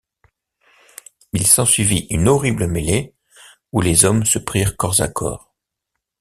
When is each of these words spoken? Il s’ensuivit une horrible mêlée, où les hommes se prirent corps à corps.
Il 1.31 1.45
s’ensuivit 1.45 2.07
une 2.09 2.27
horrible 2.27 2.65
mêlée, 2.65 3.13
où 3.71 3.81
les 3.81 4.03
hommes 4.03 4.25
se 4.25 4.39
prirent 4.39 4.75
corps 4.75 4.99
à 4.99 5.07
corps. 5.07 5.53